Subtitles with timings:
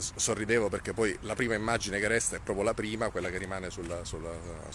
[0.00, 3.70] sorridevo perché poi la prima immagine che resta è proprio la prima, quella che rimane
[3.70, 4.30] sulla, sulla,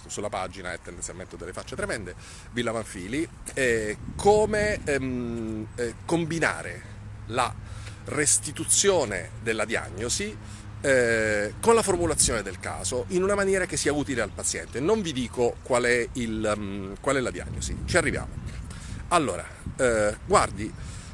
[0.07, 2.15] sulla pagina e tendenzialmente delle facce tremende,
[2.51, 6.93] Villa Manfili, eh, come ehm, eh, combinare
[7.27, 7.53] la
[8.05, 10.37] restituzione della diagnosi
[10.81, 14.79] eh, con la formulazione del caso in una maniera che sia utile al paziente.
[14.79, 18.29] Non vi dico qual è, il, um, qual è la diagnosi, ci arriviamo.
[19.07, 19.47] Allora,
[19.77, 20.71] eh, guardi,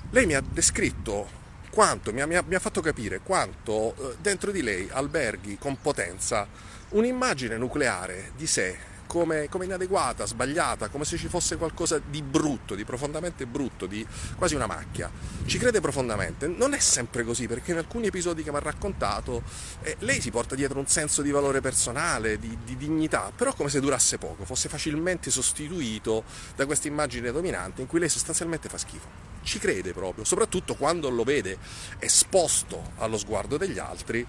[0.09, 1.39] lei mi ha descritto
[1.71, 6.45] quanto, mi ha, mi ha, fatto capire quanto eh, dentro di lei alberghi con potenza
[6.89, 12.75] un'immagine nucleare di sé come, come, inadeguata, sbagliata, come se ci fosse qualcosa di brutto,
[12.75, 14.07] di profondamente brutto, di
[14.37, 15.11] quasi una macchia.
[15.45, 16.47] Ci crede profondamente.
[16.47, 19.43] Non è sempre così, perché in alcuni episodi che mi ha raccontato
[19.81, 23.69] eh, lei si porta dietro un senso di valore personale, di, di, dignità, però come
[23.69, 26.23] se durasse poco, fosse facilmente sostituito
[26.55, 29.30] da questa immagine dominante in cui lei sostanzialmente fa schifo.
[29.43, 31.57] Ci crede proprio, soprattutto quando lo vede
[31.99, 34.25] esposto allo sguardo degli altri,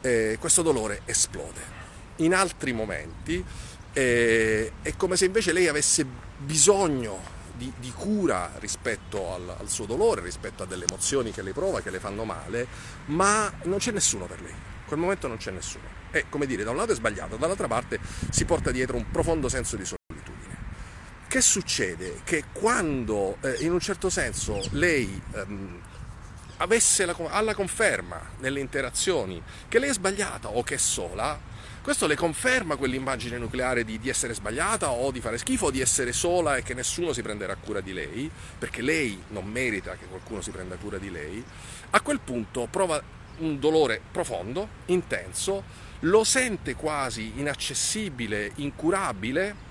[0.00, 1.74] eh, questo dolore esplode.
[2.16, 3.44] In altri momenti
[3.92, 6.04] e, è come se invece lei avesse
[6.36, 11.54] bisogno di, di cura rispetto al, al, suo dolore, rispetto a delle emozioni che lei
[11.54, 12.66] prova, che le fanno male,
[13.06, 14.52] ma non c'è nessuno per lei.
[14.52, 15.84] In quel momento non c'è nessuno.
[16.10, 17.98] E come dire, da un lato è sbagliato, dall'altra parte
[18.30, 19.95] si porta dietro un profondo senso di solitudine.
[21.36, 22.22] Che succede?
[22.24, 25.82] Che quando eh, in un certo senso lei ehm,
[26.56, 31.38] avesse la, alla conferma nelle interazioni che lei è sbagliata o che è sola,
[31.82, 35.82] questo le conferma quell'immagine nucleare di, di, essere sbagliata o di fare schifo o di
[35.82, 40.06] essere sola e che nessuno si prenderà cura di lei, perché lei non merita che
[40.06, 41.44] qualcuno si prenda cura di lei.
[41.90, 42.98] A quel punto prova
[43.40, 45.62] un dolore profondo, intenso,
[46.00, 49.65] lo sente quasi inaccessibile, incurabile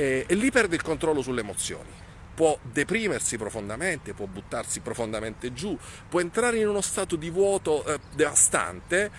[0.00, 5.76] e, e lì perde il controllo sulle emozioni può deprimersi profondamente, può buttarsi profondamente giù,
[6.08, 9.10] può entrare in uno stato di vuoto eh, devastante,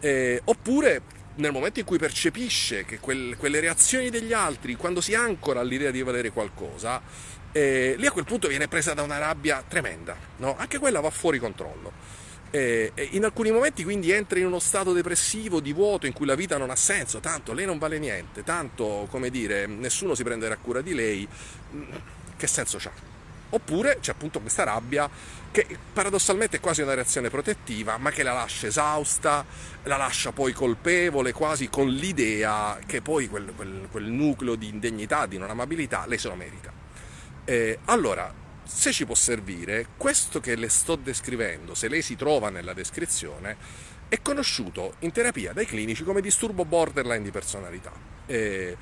[0.00, 1.02] eh, oppure
[1.36, 5.92] nel momento in cui percepisce che quel, quelle reazioni degli altri, quando si ancora all'idea
[5.92, 7.00] di valere qualcosa,
[7.52, 10.56] eh, lì a quel punto viene presa da una rabbia tremenda, no?
[10.58, 11.92] anche quella va fuori controllo.
[12.54, 16.36] Eh, in alcuni momenti quindi entra in uno stato depressivo, di vuoto, in cui la
[16.36, 20.56] vita non ha senso, tanto lei non vale niente, tanto, come dire, nessuno si prenderà
[20.56, 21.26] cura di lei,
[22.36, 22.92] che senso c'ha?
[23.50, 25.10] Oppure c'è appunto questa rabbia
[25.50, 29.44] che paradossalmente è quasi una reazione protettiva, ma che la lascia esausta,
[29.82, 35.26] la lascia poi colpevole, quasi con l'idea che poi quel, quel, quel nucleo di indegnità,
[35.26, 36.72] di non amabilità, lei se lo merita.
[37.46, 38.32] Eh, allora,
[38.64, 43.56] se ci può servire, questo che le sto descrivendo, se lei si trova nella descrizione,
[44.08, 47.92] è conosciuto in terapia dai clinici come disturbo borderline di personalità.
[48.26, 48.76] Eh,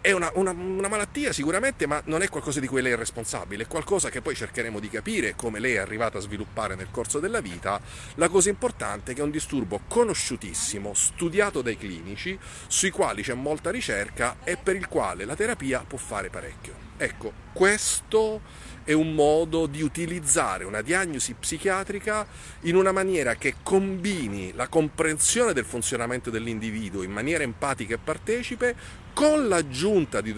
[0.00, 3.64] è una, una, una, malattia sicuramente, ma non è qualcosa di cui lei è responsabile,
[3.64, 7.20] è qualcosa che poi cercheremo di capire come lei è arrivata a sviluppare nel corso
[7.20, 7.80] della vita.
[8.14, 13.34] La cosa importante è che è un disturbo conosciutissimo, studiato dai clinici, sui quali c'è
[13.34, 16.84] molta ricerca e per il quale la terapia può fare parecchio.
[16.96, 18.40] Ecco, questo
[18.86, 22.24] è un modo di utilizzare una diagnosi psichiatrica
[22.60, 28.76] in una maniera che combini la comprensione del funzionamento dell'individuo in maniera empatica e partecipe
[29.12, 30.30] con l'aggiunta di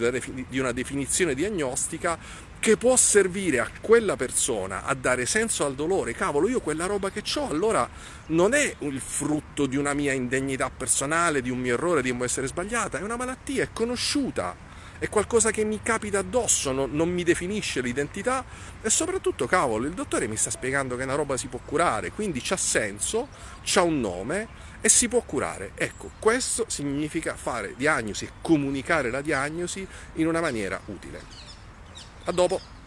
[0.57, 2.17] una definizione diagnostica
[2.59, 6.13] che può servire a quella persona a dare senso al dolore.
[6.13, 7.87] Cavolo, io quella roba che ho allora
[8.27, 12.23] non è il frutto di una mia indegnità personale, di un mio errore, di un
[12.23, 14.68] essere sbagliata, è una malattia, è conosciuta
[14.99, 18.43] è qualcosa che mi capita addosso, non, non, mi definisce l'identità
[18.81, 22.41] e soprattutto, cavolo, il dottore mi sta spiegando che una roba si può curare, quindi
[22.43, 23.29] c'ha senso,
[23.63, 24.47] c'ha un nome
[24.81, 25.71] e si può curare.
[25.75, 31.21] Ecco, questo significa fare diagnosi e comunicare la diagnosi in una maniera utile.
[32.25, 32.78] A dopo!